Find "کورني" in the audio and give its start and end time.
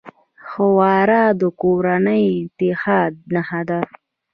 1.61-2.23